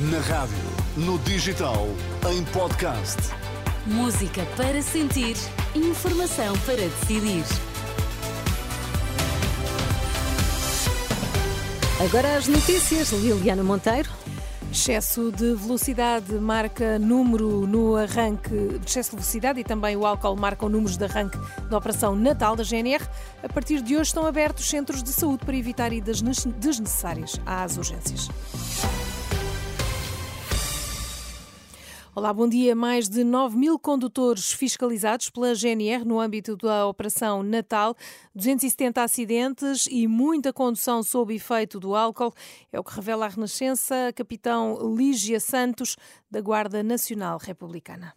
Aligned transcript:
Na 0.00 0.20
rádio, 0.20 0.56
no 0.96 1.18
digital, 1.18 1.88
em 2.30 2.44
podcast. 2.52 3.16
Música 3.84 4.46
para 4.56 4.80
sentir, 4.80 5.34
informação 5.74 6.56
para 6.58 6.76
decidir. 6.76 7.42
Agora 12.00 12.36
as 12.36 12.46
notícias, 12.46 13.10
Liliana 13.10 13.64
Monteiro. 13.64 14.08
Excesso 14.70 15.32
de 15.32 15.56
velocidade 15.56 16.32
marca 16.34 16.96
número 17.00 17.66
no 17.66 17.96
arranque 17.96 18.78
excesso 18.86 19.10
de 19.10 19.16
velocidade 19.16 19.58
e 19.58 19.64
também 19.64 19.96
o 19.96 20.06
álcool 20.06 20.36
marcam 20.36 20.68
números 20.68 20.96
de 20.96 21.06
arranque 21.06 21.38
da 21.68 21.76
Operação 21.76 22.14
Natal 22.14 22.54
da 22.54 22.62
GNR. 22.62 23.04
A 23.42 23.48
partir 23.48 23.82
de 23.82 23.96
hoje 23.96 24.10
estão 24.10 24.24
abertos 24.24 24.68
centros 24.68 25.02
de 25.02 25.12
saúde 25.12 25.44
para 25.44 25.56
evitar 25.56 25.92
idas 25.92 26.22
desnecessárias 26.22 27.40
às 27.44 27.76
urgências. 27.76 28.28
Olá, 32.18 32.34
bom 32.34 32.48
dia. 32.48 32.74
Mais 32.74 33.08
de 33.08 33.22
9 33.22 33.56
mil 33.56 33.78
condutores 33.78 34.52
fiscalizados 34.52 35.30
pela 35.30 35.54
GNR 35.54 36.04
no 36.04 36.18
âmbito 36.18 36.56
da 36.56 36.84
Operação 36.84 37.44
Natal, 37.44 37.94
270 38.34 39.00
acidentes 39.00 39.86
e 39.86 40.08
muita 40.08 40.52
condução 40.52 41.00
sob 41.04 41.32
efeito 41.32 41.78
do 41.78 41.94
álcool. 41.94 42.34
É 42.72 42.80
o 42.80 42.82
que 42.82 42.96
revela 42.96 43.26
a 43.26 43.28
Renascença, 43.28 44.12
capitão 44.16 44.96
Lígia 44.96 45.38
Santos, 45.38 45.94
da 46.28 46.40
Guarda 46.40 46.82
Nacional 46.82 47.38
Republicana. 47.38 48.12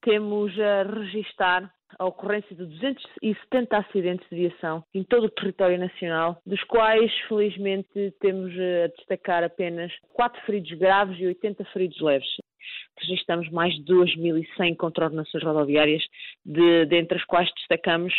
Temos 0.00 0.58
a 0.58 0.84
registar 0.84 1.70
a 1.98 2.06
ocorrência 2.06 2.56
de 2.56 2.64
270 2.64 3.76
acidentes 3.76 4.26
de 4.30 4.36
viação 4.36 4.82
em 4.94 5.04
todo 5.04 5.24
o 5.24 5.30
território 5.30 5.78
nacional, 5.78 6.40
dos 6.46 6.64
quais, 6.64 7.12
felizmente, 7.28 8.10
temos 8.20 8.54
a 8.54 8.86
destacar 8.96 9.44
apenas 9.44 9.92
4 10.14 10.40
feridos 10.46 10.78
graves 10.78 11.20
e 11.20 11.26
80 11.26 11.62
feridos 11.66 12.00
leves 12.00 12.47
registramos 13.08 13.48
mais 13.50 13.74
de 13.74 13.84
2.100 13.84 14.76
contraordenações 14.76 15.42
rodoviárias, 15.42 16.02
de, 16.44 16.86
dentre 16.86 17.18
as 17.18 17.24
quais 17.24 17.50
destacamos 17.56 18.12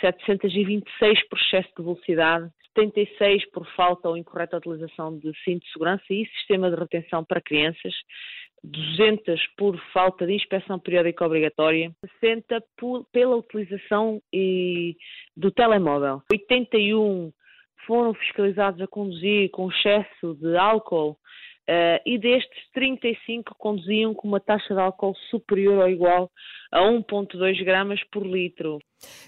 726 0.00 1.28
por 1.28 1.38
excesso 1.38 1.68
de 1.76 1.82
velocidade, 1.82 2.50
76 2.76 3.50
por 3.50 3.66
falta 3.74 4.08
ou 4.08 4.16
incorreta 4.16 4.56
utilização 4.56 5.16
de 5.16 5.32
cinto 5.44 5.64
de 5.64 5.72
segurança 5.72 6.04
e 6.10 6.26
sistema 6.36 6.70
de 6.70 6.76
retenção 6.76 7.24
para 7.24 7.40
crianças, 7.40 7.94
200 8.64 9.40
por 9.56 9.78
falta 9.92 10.26
de 10.26 10.34
inspeção 10.34 10.78
periódica 10.78 11.24
obrigatória, 11.24 11.94
60 12.20 12.62
por, 12.76 13.04
pela 13.12 13.36
utilização 13.36 14.20
e, 14.32 14.96
do 15.36 15.50
telemóvel, 15.50 16.22
81 16.32 17.32
foram 17.86 18.14
fiscalizados 18.14 18.80
a 18.80 18.86
conduzir 18.86 19.50
com 19.50 19.70
excesso 19.70 20.34
de 20.40 20.56
álcool 20.56 21.18
Uh, 21.66 21.96
e 22.04 22.18
destes, 22.18 22.62
35 22.74 23.54
conduziam 23.56 24.12
com 24.12 24.28
uma 24.28 24.38
taxa 24.38 24.74
de 24.74 24.80
álcool 24.80 25.14
superior 25.30 25.78
ou 25.78 25.88
igual 25.88 26.30
a 26.70 26.80
1,2 26.80 27.64
gramas 27.64 28.02
por 28.12 28.26
litro. 28.26 28.80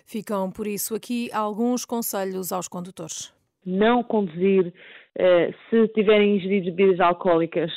Ficam, 0.04 0.50
por 0.50 0.66
isso, 0.66 0.94
aqui 0.94 1.30
alguns 1.32 1.86
conselhos 1.86 2.52
aos 2.52 2.68
condutores. 2.68 3.34
Não 3.64 4.02
conduzir 4.02 4.66
uh, 4.66 5.54
se 5.70 5.88
tiverem 5.94 6.36
ingerido 6.36 6.66
bebidas 6.72 7.00
alcoólicas. 7.00 7.72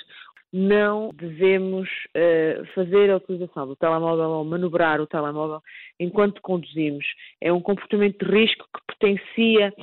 Não 0.51 1.11
devemos 1.13 1.87
uh, 1.87 2.65
fazer 2.75 3.11
a 3.11 3.17
utilização 3.17 3.65
do 3.65 3.77
telemóvel 3.77 4.29
ou 4.29 4.43
manobrar 4.43 4.99
o 4.99 5.07
telemóvel 5.07 5.61
enquanto 5.97 6.41
conduzimos. 6.41 7.05
É 7.39 7.53
um 7.53 7.61
comportamento 7.61 8.25
de 8.25 8.31
risco 8.31 8.67
que 8.73 8.93
potencia 8.93 9.73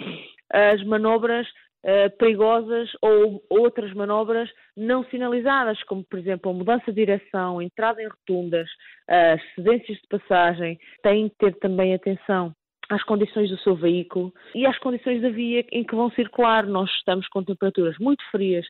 as 0.50 0.84
manobras 0.84 1.47
uh, 1.84 2.16
perigosas 2.19 2.91
ou 3.02 3.42
outras 3.50 3.92
manobras 3.94 4.50
não 4.77 5.05
sinalizadas, 5.05 5.82
como 5.84 6.05
por 6.05 6.19
exemplo 6.19 6.50
a 6.50 6.55
mudança 6.55 6.92
de 6.92 7.05
direção, 7.05 7.60
entrada 7.60 8.02
em 8.02 8.08
rotundas, 8.08 8.69
as 9.08 9.41
cedências 9.55 9.98
de 9.98 10.08
passagem, 10.08 10.78
têm 11.02 11.28
que 11.28 11.36
ter 11.36 11.54
também 11.58 11.94
atenção 11.94 12.53
às 12.88 13.03
condições 13.03 13.50
do 13.50 13.59
seu 13.59 13.75
veículo 13.75 14.32
e 14.54 14.66
às 14.66 14.78
condições 14.78 15.20
da 15.20 15.28
via 15.28 15.64
em 15.72 15.84
que 15.84 15.94
vão 15.94 16.10
circular. 16.10 16.66
Nós 16.66 16.91
estamos 16.91 17.26
com 17.28 17.42
temperaturas 17.42 17.97
muito 17.98 18.22
frias, 18.31 18.66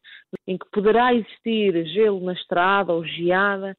em 0.47 0.57
que 0.57 0.67
poderá 0.73 1.15
existir 1.15 1.87
gelo 1.87 2.25
na 2.25 2.33
estrada 2.33 2.93
ou 2.93 3.05
geada 3.05 3.77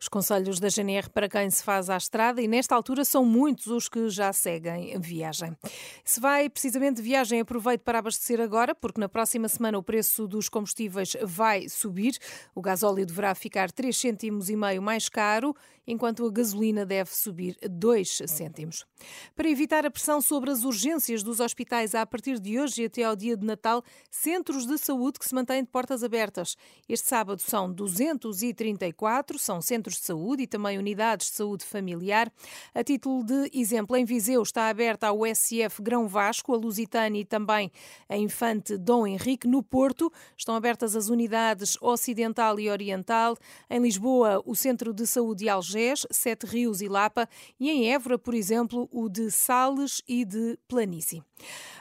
os 0.00 0.08
conselhos 0.08 0.58
da 0.58 0.68
GNR 0.68 1.08
para 1.10 1.28
quem 1.28 1.48
se 1.50 1.62
faz 1.62 1.88
à 1.88 1.96
estrada 1.96 2.40
e 2.40 2.48
nesta 2.48 2.74
altura 2.74 3.04
são 3.04 3.24
muitos 3.24 3.66
os 3.66 3.88
que 3.88 4.08
já 4.08 4.32
seguem 4.32 4.98
viagem. 5.00 5.56
Se 6.04 6.20
vai 6.20 6.48
precisamente 6.48 6.96
de 6.96 7.02
viagem, 7.02 7.40
aproveite 7.40 7.84
para 7.84 7.98
abastecer 7.98 8.40
agora, 8.40 8.74
porque 8.74 9.00
na 9.00 9.08
próxima 9.08 9.48
semana 9.48 9.78
o 9.78 9.82
preço 9.82 10.26
dos 10.26 10.48
combustíveis 10.48 11.16
vai 11.22 11.68
subir. 11.68 12.18
O 12.54 12.60
gasóleo 12.60 13.06
deverá 13.06 13.34
ficar 13.34 13.70
3 13.70 13.96
cêntimos 13.96 14.50
e 14.50 14.56
meio 14.56 14.82
mais 14.82 15.08
caro, 15.08 15.54
enquanto 15.86 16.26
a 16.26 16.30
gasolina 16.30 16.86
deve 16.86 17.14
subir 17.14 17.56
2 17.68 18.22
cêntimos. 18.26 18.86
Para 19.34 19.48
evitar 19.48 19.84
a 19.84 19.90
pressão 19.90 20.20
sobre 20.20 20.50
as 20.50 20.64
urgências 20.64 21.22
dos 21.22 21.40
hospitais 21.40 21.94
a 21.94 22.06
partir 22.06 22.38
de 22.38 22.58
hoje 22.58 22.82
e 22.82 22.84
até 22.86 23.02
ao 23.02 23.16
dia 23.16 23.36
de 23.36 23.44
Natal, 23.44 23.82
centros 24.10 24.66
de 24.66 24.78
saúde 24.78 25.18
que 25.18 25.28
se 25.28 25.34
mantêm 25.34 25.62
de 25.62 25.68
portas 25.68 26.02
abertas. 26.02 26.56
Este 26.88 27.08
sábado 27.08 27.42
são 27.42 27.72
234, 27.72 29.38
são 29.38 29.60
centros 29.60 29.96
de 29.96 30.06
saúde 30.06 30.44
e 30.44 30.46
também 30.46 30.78
unidades 30.78 31.30
de 31.30 31.36
saúde 31.36 31.64
familiar. 31.64 32.32
A 32.74 32.82
título 32.82 33.24
de 33.24 33.50
exemplo, 33.52 33.96
em 33.96 34.04
Viseu 34.04 34.42
está 34.42 34.68
aberta 34.68 35.08
a 35.08 35.12
USF 35.12 35.82
Grão 35.82 36.06
Vasco, 36.06 36.54
a 36.54 36.56
Lusitânia 36.56 37.20
e 37.20 37.24
também 37.24 37.70
a 38.08 38.16
Infante 38.16 38.78
Dom 38.78 39.06
Henrique. 39.06 39.48
No 39.48 39.62
Porto 39.62 40.12
estão 40.36 40.54
abertas 40.54 40.94
as 40.94 41.08
unidades 41.08 41.76
Ocidental 41.80 42.60
e 42.60 42.70
Oriental. 42.70 43.36
Em 43.68 43.80
Lisboa, 43.80 44.42
o 44.46 44.54
Centro 44.54 44.94
de 44.94 45.06
Saúde 45.06 45.42
de 45.42 45.48
Algés, 45.72 46.06
Sete 46.10 46.44
Rios 46.46 46.82
e 46.82 46.88
Lapa. 46.88 47.28
E 47.58 47.70
em 47.70 47.92
Évora, 47.92 48.18
por 48.18 48.34
exemplo, 48.34 48.88
o 48.92 49.08
de 49.08 49.30
Sales 49.30 50.02
e 50.06 50.24
de 50.24 50.58
Planície. 50.68 51.22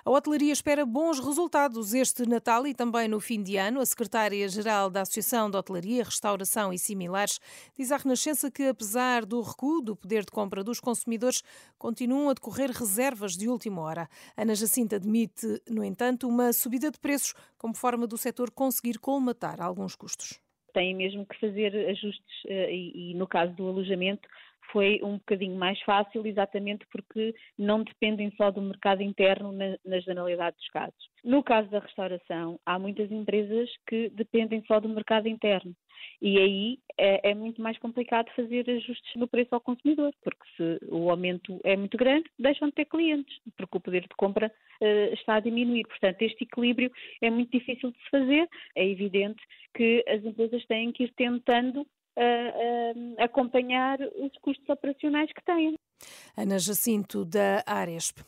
A 0.03 0.09
hotelaria 0.09 0.53
espera 0.53 0.85
bons 0.85 1.19
resultados 1.19 1.93
este 1.93 2.25
Natal 2.25 2.65
e 2.65 2.73
também 2.73 3.07
no 3.07 3.19
fim 3.19 3.43
de 3.43 3.57
ano. 3.57 3.81
A 3.81 3.85
secretária-geral 3.85 4.89
da 4.89 5.01
Associação 5.01 5.49
de 5.49 5.57
Hotelaria, 5.57 6.03
Restauração 6.03 6.73
e 6.73 6.79
Similares 6.79 7.39
diz 7.77 7.91
à 7.91 7.97
Renascença 7.97 8.49
que, 8.49 8.63
apesar 8.63 9.25
do 9.25 9.41
recuo 9.41 9.81
do 9.81 9.95
poder 9.95 10.23
de 10.23 10.31
compra 10.31 10.63
dos 10.63 10.79
consumidores, 10.79 11.43
continuam 11.77 12.29
a 12.29 12.33
decorrer 12.33 12.71
reservas 12.71 13.35
de 13.35 13.47
última 13.47 13.81
hora. 13.81 14.09
Ana 14.35 14.55
Jacinta 14.55 14.95
admite, 14.95 15.61
no 15.69 15.83
entanto, 15.83 16.27
uma 16.27 16.53
subida 16.53 16.89
de 16.89 16.97
preços 16.97 17.33
como 17.57 17.75
forma 17.75 18.07
do 18.07 18.17
setor 18.17 18.49
conseguir 18.49 18.97
colmatar 18.97 19.61
alguns 19.61 19.95
custos. 19.95 20.40
Têm 20.73 20.95
mesmo 20.95 21.25
que 21.25 21.39
fazer 21.39 21.75
ajustes 21.89 22.45
eh, 22.47 22.73
e, 22.73 23.13
no 23.15 23.27
caso 23.27 23.53
do 23.53 23.67
alojamento, 23.67 24.27
foi 24.71 24.99
um 25.03 25.17
bocadinho 25.17 25.55
mais 25.55 25.79
fácil, 25.81 26.25
exatamente 26.25 26.85
porque 26.91 27.35
não 27.57 27.83
dependem 27.83 28.31
só 28.37 28.49
do 28.51 28.61
mercado 28.61 29.01
interno 29.01 29.51
na, 29.51 29.77
na 29.85 29.99
generalidade 29.99 30.55
dos 30.55 30.67
casos. 30.69 31.09
No 31.23 31.43
caso 31.43 31.69
da 31.69 31.79
restauração, 31.79 32.59
há 32.65 32.79
muitas 32.79 33.11
empresas 33.11 33.69
que 33.87 34.09
dependem 34.09 34.63
só 34.65 34.79
do 34.79 34.89
mercado 34.89 35.27
interno. 35.27 35.75
E 36.21 36.37
aí 36.37 36.79
é, 36.97 37.31
é, 37.31 37.35
muito 37.35 37.61
mais 37.61 37.77
complicado 37.79 38.29
fazer 38.35 38.69
ajustes 38.69 39.15
no 39.15 39.27
preço 39.27 39.53
ao 39.53 39.61
consumidor, 39.61 40.13
porque 40.23 40.43
se 40.55 40.79
o 40.89 41.09
aumento 41.09 41.59
é 41.63 41.75
muito 41.75 41.97
grande, 41.97 42.29
deixam 42.37 42.69
de 42.69 42.75
ter 42.75 42.85
clientes, 42.85 43.39
porque 43.57 43.77
o 43.77 43.81
poder 43.81 44.01
de 44.01 44.15
compra 44.17 44.51
uh, 44.81 45.13
está 45.13 45.35
a 45.35 45.39
diminuir. 45.39 45.87
Portanto, 45.87 46.21
este 46.21 46.43
equilíbrio 46.43 46.91
é 47.21 47.29
muito 47.29 47.51
difícil 47.51 47.91
de 47.91 47.97
se 47.97 48.09
fazer. 48.09 48.47
É 48.75 48.87
evidente 48.87 49.41
que 49.75 50.03
as 50.07 50.23
empresas 50.23 50.65
têm 50.65 50.91
que 50.91 51.03
ir 51.05 51.13
tentando 51.15 51.81
uh, 51.81 53.15
acompanhar 53.17 53.99
os 54.01 54.31
custos 54.41 54.67
operacionais 54.69 55.31
que 55.31 55.43
têm. 55.43 55.75
Ana 56.35 56.57
Jacinto, 56.57 57.25
da 57.25 57.63
Aresp. 57.65 58.19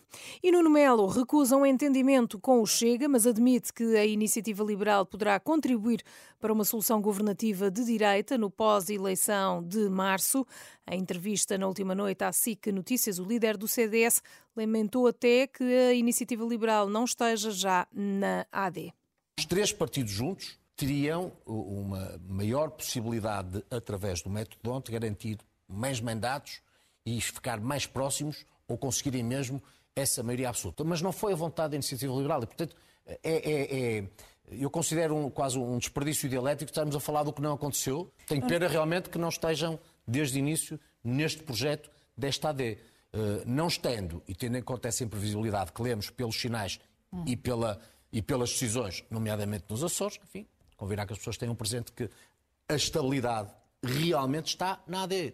E 0.42 0.52
Nuno 0.52 0.70
Melo 0.70 1.08
recusa 1.08 1.56
um 1.56 1.66
entendimento 1.66 2.40
com 2.40 2.62
o 2.62 2.66
Chega, 2.66 3.08
mas 3.08 3.26
admite 3.26 3.74
que 3.74 3.96
a 3.96 4.06
iniciativa 4.06 4.64
liberal 4.64 5.06
poderá 5.06 5.40
contribuir 5.40 6.04
para 6.40 6.52
uma 6.52 6.66
solução 6.66 7.02
governativa 7.02 7.72
de 7.72 7.84
direita 7.86 8.38
no 8.38 8.50
pós-eleição 8.50 9.64
de 9.64 9.90
março. 9.90 10.46
Em 10.90 11.00
entrevista 11.00 11.58
na 11.58 11.68
última 11.68 11.96
noite 11.96 12.24
à 12.24 12.32
SIC 12.32 12.72
Notícias, 12.72 13.20
o 13.20 13.24
líder 13.24 13.58
do 13.58 13.68
CDS 13.68 14.22
lamentou 14.56 15.08
até 15.08 15.48
que 15.48 15.64
a 15.64 15.94
iniciativa 15.94 16.46
liberal 16.46 16.90
não 16.90 17.06
esteja 17.06 17.52
já 17.52 17.88
na 17.92 18.46
AD. 18.52 18.94
Os 19.40 19.46
três 19.46 19.72
partidos 19.72 20.12
juntos 20.12 20.60
teriam 20.76 21.32
uma 21.46 22.20
maior 22.28 22.70
possibilidade 22.70 23.50
de, 23.50 23.64
através 23.72 24.22
do 24.22 24.30
método 24.30 24.58
Donte, 24.62 24.92
garantir 24.92 25.38
mais 25.68 26.02
mandatos 26.02 26.62
e 27.06 27.20
ficar 27.22 27.60
mais 27.60 27.86
próximos 27.86 28.46
ou 28.68 28.78
conseguirem 28.78 29.24
mesmo 29.24 29.62
essa 29.96 30.24
maioria 30.24 30.50
absoluta. 30.50 30.84
Mas 30.84 31.02
não 31.02 31.12
foi 31.12 31.34
a 31.34 31.36
vontade 31.36 31.72
da 31.72 31.76
iniciativa 31.76 32.14
liberal 32.14 32.44
e, 32.44 32.48
portanto, 32.48 32.76
é, 33.06 33.18
é, 33.24 33.98
é 34.00 34.10
eu 34.52 34.70
considero 34.70 35.16
um, 35.16 35.30
quase 35.30 35.58
um 35.58 35.78
desperdício 35.78 36.30
dialético 36.30 36.70
estarmos 36.70 36.96
a 36.96 37.00
falar 37.00 37.24
do 37.24 37.34
que 37.34 37.42
não 37.42 37.54
aconteceu. 37.54 38.12
Tenho 38.28 38.46
pena 38.46 38.68
realmente 38.68 39.10
que 39.10 39.18
não 39.18 39.30
estejam, 39.30 39.80
desde 40.08 40.38
o 40.38 40.40
início, 40.40 40.80
neste 41.04 41.44
projeto 41.44 41.90
desta 42.18 42.50
AD. 42.50 42.78
Uh, 43.14 43.44
não 43.46 43.68
estando, 43.68 44.24
e 44.28 44.34
tendo 44.34 44.58
em 44.58 44.62
conta 44.62 44.88
essa 44.88 45.04
imprevisibilidade 45.04 45.72
que 45.72 45.82
lemos 45.84 46.10
pelos 46.10 46.36
sinais 46.36 46.80
hum. 47.12 47.24
e, 47.28 47.38
pela, 47.38 47.80
e 48.12 48.24
pelas 48.24 48.50
decisões, 48.50 49.04
nomeadamente 49.10 49.66
nos 49.70 49.84
Açores, 49.84 50.20
enfim, 50.24 50.48
convirá 50.76 51.06
que 51.06 51.14
as 51.14 51.20
pessoas 51.20 51.38
tenham 51.38 51.54
presente 51.54 51.92
que 51.92 52.10
a 52.68 52.74
estabilidade 52.74 53.52
realmente 53.84 54.48
está 54.48 54.82
na 54.88 55.04
AD. 55.04 55.34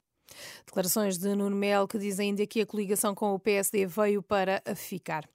Declarações 0.66 1.18
de 1.18 1.36
Nuno 1.36 1.56
Mel 1.56 1.88
que 1.88 1.98
dizem 1.98 2.30
ainda 2.30 2.46
que 2.46 2.62
a 2.62 2.66
coligação 2.66 3.16
com 3.16 3.34
o 3.34 3.40
PSD 3.40 3.86
veio 3.86 4.22
para 4.22 4.62
ficar. 4.76 5.28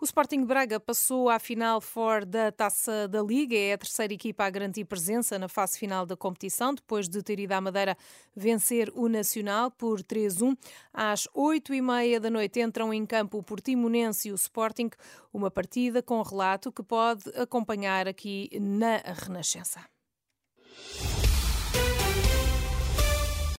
O 0.00 0.04
Sporting 0.04 0.44
Braga 0.44 0.78
passou 0.78 1.28
à 1.28 1.38
final 1.38 1.80
for 1.80 2.24
da 2.24 2.52
Taça 2.52 3.08
da 3.08 3.22
Liga, 3.22 3.56
é 3.56 3.72
a 3.72 3.78
terceira 3.78 4.12
equipa 4.12 4.44
a 4.44 4.50
garantir 4.50 4.84
presença 4.84 5.38
na 5.38 5.48
fase 5.48 5.78
final 5.78 6.04
da 6.04 6.16
competição, 6.16 6.74
depois 6.74 7.08
de 7.08 7.22
ter 7.22 7.40
ido 7.40 7.52
à 7.52 7.60
Madeira 7.60 7.96
vencer 8.34 8.92
o 8.94 9.08
Nacional 9.08 9.70
por 9.70 10.02
3-1. 10.02 10.56
Às 10.92 11.28
oito 11.34 11.72
e 11.72 11.80
meia 11.80 12.20
da 12.20 12.30
noite 12.30 12.60
entram 12.60 12.92
em 12.92 13.06
campo 13.06 13.38
o 13.38 13.42
Portimonense 13.42 14.28
e 14.28 14.32
o 14.32 14.34
Sporting, 14.34 14.90
uma 15.32 15.50
partida 15.50 16.02
com 16.02 16.20
relato 16.22 16.72
que 16.72 16.82
pode 16.82 17.24
acompanhar 17.36 18.06
aqui 18.06 18.50
na 18.60 18.98
Renascença. 18.98 19.80